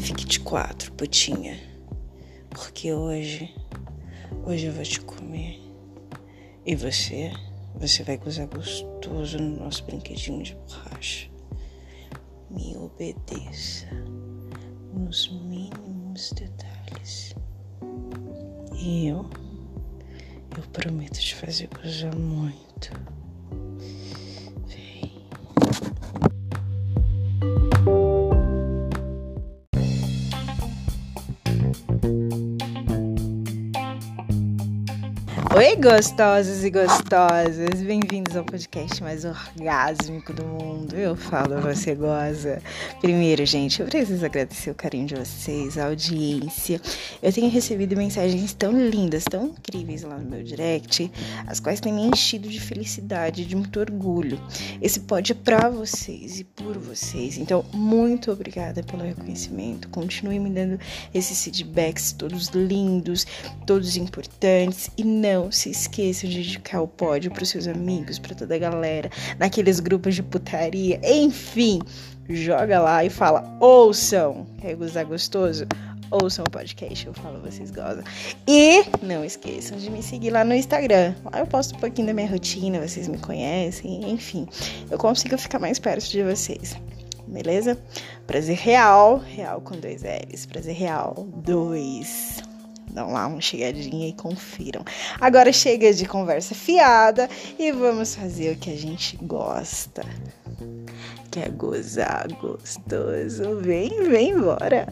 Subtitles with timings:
[0.00, 1.58] Fique de quatro, putinha.
[2.50, 3.54] Porque hoje,
[4.44, 5.60] hoje eu vou te comer.
[6.64, 7.32] E você,
[7.74, 11.28] você vai gozar gostoso no nosso brinquedinho de borracha.
[12.50, 13.86] Me obedeça
[14.94, 17.34] nos mínimos detalhes.
[18.74, 19.28] E eu,
[20.56, 22.92] eu prometo te fazer gozar muito.
[35.80, 37.80] Gostosos e gostosas!
[37.82, 40.96] Bem-vindos ao podcast mais orgásmico do mundo.
[40.96, 42.60] Eu falo, você goza.
[43.00, 46.80] Primeiro, gente, eu preciso agradecer o carinho de vocês, a audiência.
[47.22, 51.10] Eu tenho recebido mensagens tão lindas, tão incríveis lá no meu direct,
[51.46, 54.40] as quais têm me enchido de felicidade, de muito orgulho.
[54.82, 57.38] Esse pod é pra vocês e por vocês.
[57.38, 59.88] Então, muito obrigada pelo reconhecimento.
[59.90, 60.80] Continue me dando
[61.14, 63.26] esses feedbacks todos lindos,
[63.64, 68.34] todos importantes e não não se esqueçam de indicar o pódio para seus amigos, para
[68.34, 71.80] toda a galera, naqueles grupos de putaria, enfim,
[72.28, 75.66] joga lá e fala: ouçam, quer gozar gostoso?
[76.10, 78.02] Ouçam o podcast, eu falo, vocês gozam.
[78.46, 81.14] E não esqueçam de me seguir lá no Instagram.
[81.22, 84.48] Lá eu posto um pouquinho da minha rotina, vocês me conhecem, enfim,
[84.90, 86.76] eu consigo ficar mais perto de vocês
[87.28, 87.78] beleza?
[88.26, 92.42] Prazer real, real com dois L's, prazer real, dois.
[92.90, 94.84] Dão lá uma chegadinha e confiram.
[95.20, 100.02] Agora chega de conversa fiada e vamos fazer o que a gente gosta.
[101.30, 103.60] Que é gozar gostoso.
[103.60, 104.86] Vem, vem embora.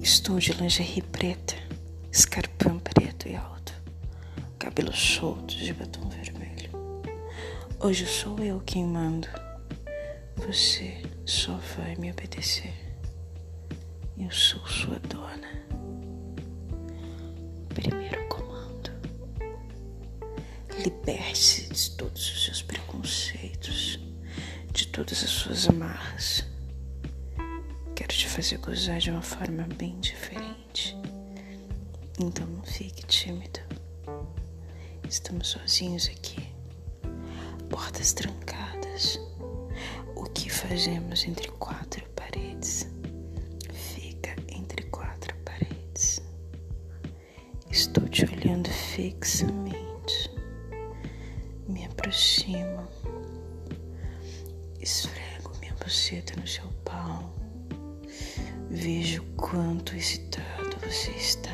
[0.00, 1.54] Estou de lingerie preta,
[2.10, 3.72] escarpão preto e alto,
[4.58, 6.71] cabelos soltos de batom vermelho.
[7.84, 9.26] Hoje sou eu quem mando.
[10.36, 12.72] Você só vai me obedecer.
[14.16, 15.48] Eu sou sua dona.
[17.74, 18.92] Primeiro comando.
[20.78, 23.98] Liberte-se de todos os seus preconceitos,
[24.72, 26.46] de todas as suas amarras.
[27.96, 30.96] Quero te fazer gozar de uma forma bem diferente.
[32.20, 33.58] Então não fique tímido.
[35.08, 36.41] Estamos sozinhos aqui
[38.02, 39.20] portas trancadas.
[40.16, 42.88] O que fazemos entre quatro paredes
[43.72, 46.20] fica entre quatro paredes.
[47.70, 50.30] Estou te olhando fixamente.
[51.68, 52.88] Me aproximo.
[54.80, 57.32] Esfrego minha buceta no seu pau.
[58.68, 61.50] Vejo quanto excitado você está.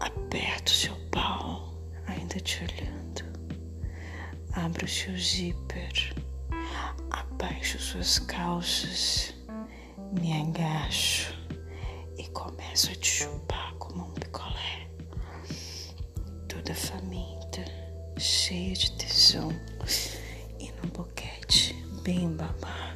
[0.00, 1.74] Aperto seu pau,
[2.06, 2.97] ainda te olhando.
[4.78, 6.14] Abra o seu zíper,
[7.10, 9.34] abaixo suas calças,
[10.12, 11.34] me agacho
[12.16, 14.88] e começo a te chupar como um picolé.
[16.46, 17.64] Toda faminta,
[18.20, 19.50] cheia de tesão
[20.60, 21.74] e no boquete
[22.04, 22.87] bem babado.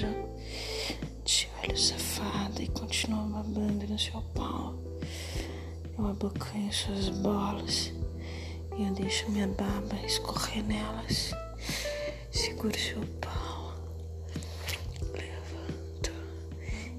[0.00, 0.06] Gostoso.
[1.24, 4.74] Te olho safada e continua babando no seu pau.
[5.98, 7.92] Eu abocanho suas bolas
[8.76, 11.32] e eu deixo minha baba escorrer nelas.
[12.30, 13.74] Seguro seu pau.
[15.12, 16.12] Levanto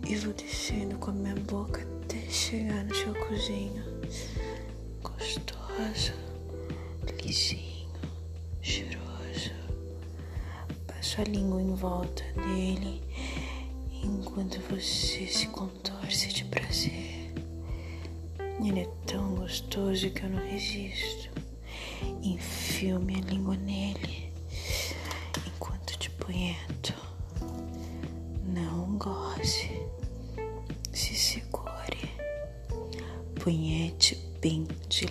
[0.07, 3.83] e vou descendo com a minha boca até chegar no seu cozinho.
[5.01, 6.13] Gostoso,
[7.23, 7.89] lisinho,
[8.61, 9.00] cheiroso
[11.11, 13.03] sua língua em volta dele
[14.01, 17.33] enquanto você se contorce de prazer.
[18.65, 21.29] Ele é tão gostoso que eu não resisto.
[22.23, 24.31] Enfio minha língua nele
[25.45, 26.93] enquanto te punheto.
[28.45, 29.69] Não goze,
[30.93, 32.09] se segure.
[33.35, 35.07] Punhete bem de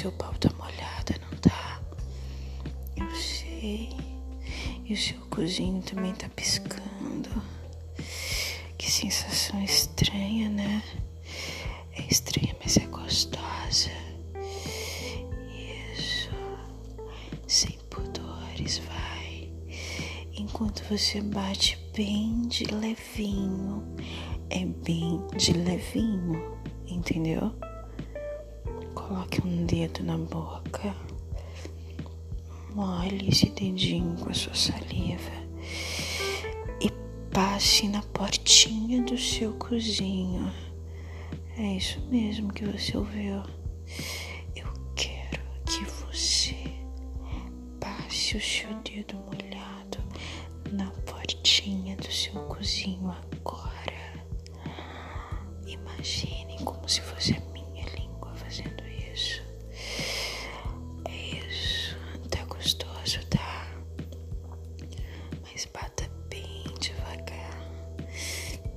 [0.00, 1.78] seu pau tá molhada, não tá?
[2.96, 3.90] Eu sei.
[4.82, 7.28] E o seu cozinho também tá piscando.
[8.78, 10.82] Que sensação estranha, né?
[11.92, 13.90] É estranha, mas é gostosa.
[15.94, 16.30] Isso.
[17.46, 19.52] Sem pudores, vai.
[20.34, 23.84] Enquanto você bate bem de levinho.
[24.48, 26.58] É bem de levinho,
[26.88, 27.54] entendeu?
[29.10, 30.94] Coloque um dedo na boca.
[32.72, 35.32] Molhe esse dedinho com a sua saliva
[36.80, 36.88] e
[37.34, 40.52] passe na portinha do seu cozinho.
[41.58, 43.42] É isso mesmo que você ouviu.
[44.54, 46.54] Eu quero que você
[47.80, 49.98] passe o seu dedo molhado
[50.70, 53.29] na portinha do seu cozinho agora.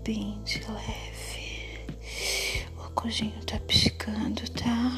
[0.04, 1.88] Bem de leve.
[2.78, 4.92] O cozinho tá piscando, tá?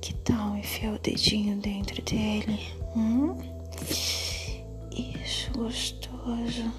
[0.00, 2.60] Que tal enfiar o dedinho dentro dele?
[2.94, 3.36] Hum?
[4.92, 6.70] Isso, gostoso.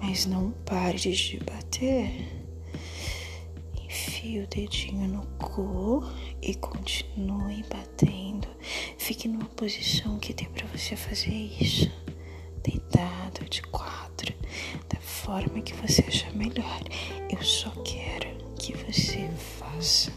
[0.00, 2.10] Mas não pare de bater.
[3.84, 6.04] Enfie o dedinho no cu
[6.40, 8.48] e continue batendo.
[8.96, 12.01] Fique numa posição que dê para você fazer isso.
[12.62, 14.32] Deitado de quatro,
[14.88, 16.80] da forma que você achar melhor.
[17.30, 18.28] Eu só quero
[18.58, 19.28] que você
[19.58, 20.12] faça.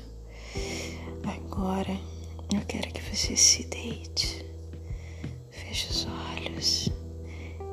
[1.24, 1.98] Agora
[2.54, 4.46] eu quero que você se deite.
[5.50, 6.90] Feche os olhos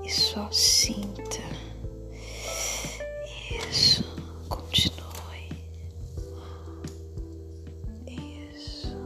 [0.05, 1.43] e só sinta.
[3.69, 4.05] Isso,
[4.49, 5.49] continue.
[8.07, 8.97] Isso.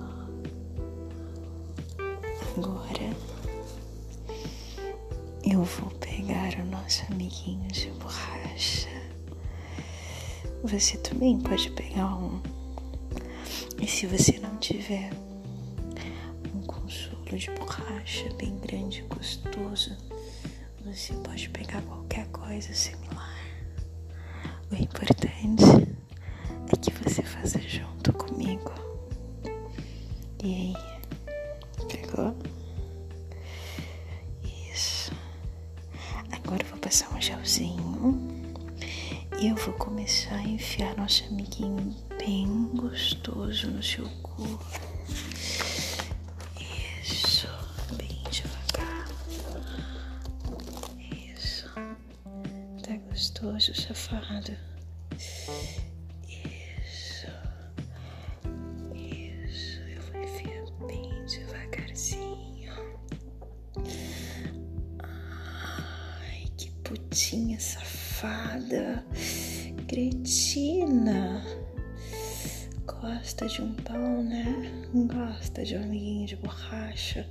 [2.57, 2.86] Agora
[6.87, 8.89] nosso amiguinho de borracha.
[10.63, 12.41] Você também pode pegar um.
[13.83, 15.11] E se você não tiver
[16.55, 19.97] um consolo de borracha bem grande e gostoso,
[20.85, 23.35] você pode pegar qualquer coisa similar.
[24.71, 25.65] O importante
[26.73, 28.73] é que você faça junto comigo.
[30.41, 30.96] E aí,
[41.07, 44.59] nosso amiguinho bem gostoso no seu cu.
[47.05, 47.47] Isso,
[47.97, 49.07] bem devagar.
[51.33, 51.71] Isso.
[52.83, 54.57] Tá gostoso, safado.
[56.27, 57.29] Isso.
[58.93, 59.81] Isso.
[59.83, 62.75] Eu vou enfiar bem devagarzinho.
[65.05, 69.07] Ai, que putinha safada.
[69.89, 71.45] Cretina.
[72.85, 74.45] Gosta de um pau, né?
[74.93, 77.25] Gosta de um amiguinho de borracha.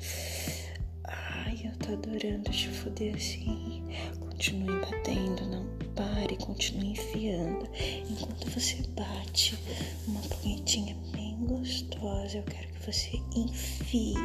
[1.03, 3.83] Ai, eu tô adorando te foder assim.
[4.21, 7.67] Continue batendo, não pare, continue enfiando.
[8.09, 9.59] Enquanto você bate
[10.07, 14.15] uma punhetinha bem gostosa, eu quero que você enfie,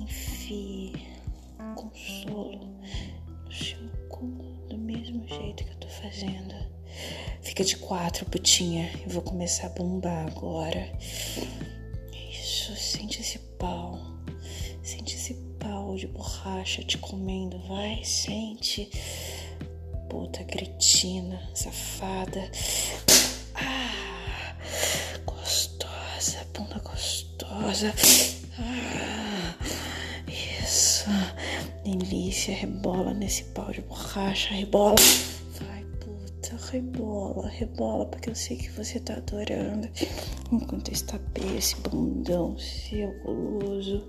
[0.00, 0.92] enfie
[1.74, 2.60] consolo
[3.44, 4.26] no seu cu,
[4.68, 6.54] do mesmo jeito que eu tô fazendo.
[7.52, 8.90] Fica de quatro, putinha.
[9.04, 10.90] Eu vou começar a bombar agora.
[12.32, 14.00] Isso, sente esse pau.
[14.82, 17.58] Sente esse pau de borracha te comendo.
[17.68, 18.90] Vai, sente.
[20.08, 22.50] Puta cretina, safada.
[23.54, 24.56] Ah,
[25.26, 27.92] gostosa, bunda gostosa.
[28.58, 29.54] Ah,
[30.26, 31.04] isso.
[31.84, 34.94] Delícia, rebola nesse pau de borracha, rebola.
[36.72, 39.86] Rebola, rebola, porque eu sei que você tá adorando.
[40.50, 44.08] Enquanto eu estapeio esse bundão seu guloso.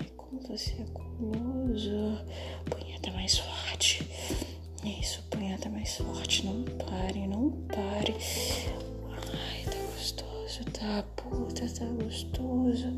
[0.00, 2.18] Ai, como você é guloso.
[2.68, 4.04] Punheta mais forte.
[4.82, 6.44] Isso, punheta mais forte.
[6.44, 8.12] Não pare, não pare.
[9.32, 11.04] Ai, tá gostoso, tá?
[11.14, 12.88] Puta, tá gostoso.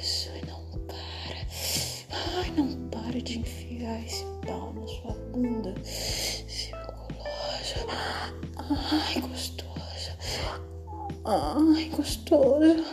[0.00, 1.46] Isso, não para.
[2.36, 5.72] Ai, não para de enfiar esse pau na sua bunda.
[11.26, 12.84] Ai, gostoso.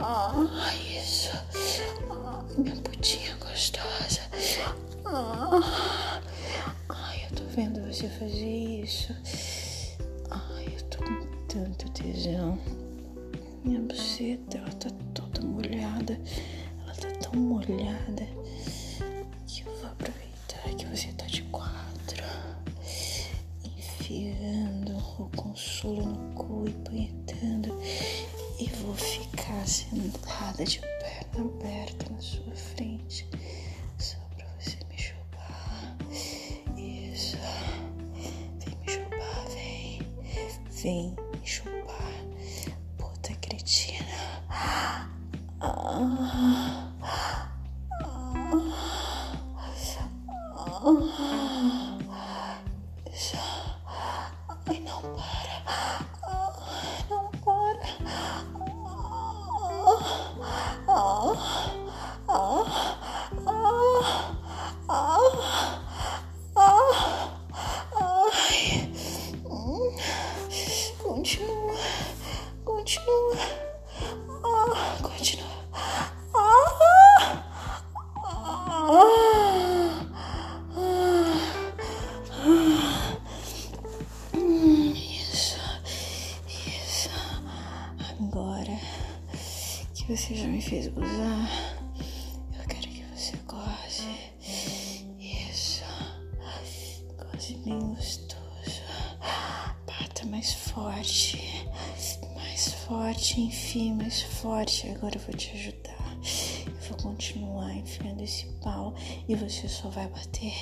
[0.00, 1.30] Ai, isso.
[2.10, 4.20] Ai, minha putinha gostosa.
[6.90, 9.14] Ai, eu tô vendo você fazer isso.
[10.30, 12.58] Ai, eu tô com tanto tesão.
[13.64, 16.20] Minha buceta ela tá toda molhada.
[16.82, 18.26] Ela tá tão molhada
[19.46, 22.22] que eu vou aproveitar que você tá de quatro,
[23.64, 27.27] enfiando o consolo no cu e punhetando.
[29.68, 33.28] Sentada de perna aberta na sua frente,
[33.98, 35.94] só pra você me chupar.
[36.74, 37.36] Isso.
[38.64, 40.02] Vem me chupar, vem.
[40.70, 42.24] Vem me chupar.
[42.96, 43.97] Puta cretina.
[72.88, 73.36] Continua.
[74.44, 75.46] Ah, continua.
[76.32, 77.44] Ah.
[78.24, 78.94] Ah.
[80.74, 80.88] Ah.
[84.94, 85.60] Isso.
[86.48, 87.10] Isso.
[88.18, 88.78] Agora
[89.94, 91.77] que você já me fez gozar,
[103.18, 104.88] forte, enfim, mais forte.
[104.90, 106.18] Agora eu vou te ajudar.
[106.66, 108.94] Eu vou continuar enfiando esse pau
[109.28, 110.54] e você só vai bater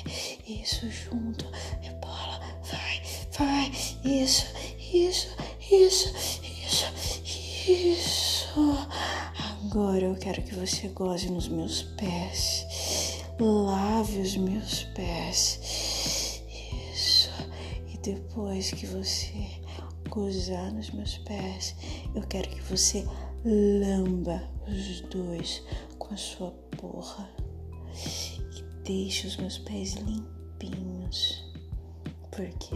[0.47, 1.45] isso junto.
[1.81, 3.01] Rebola, vai,
[3.37, 3.71] vai.
[4.03, 4.47] Isso,
[4.91, 5.27] isso,
[5.71, 6.13] isso,
[6.65, 6.93] isso,
[7.69, 8.87] isso.
[9.63, 13.23] Agora eu quero que você goze nos meus pés.
[13.39, 16.41] Lave os meus pés.
[16.91, 17.29] Isso.
[17.93, 19.61] E depois que você
[20.17, 21.75] gozar nos meus pés,
[22.17, 23.05] eu quero que você
[23.45, 25.63] lamba os dois
[25.99, 27.29] com a sua porra.
[27.93, 31.45] E deixe os meus pés limpinhos.
[32.31, 32.75] Porque